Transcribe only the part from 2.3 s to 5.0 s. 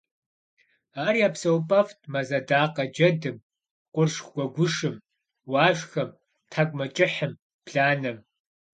адакъэ– джэдым, къурш гуэгушым,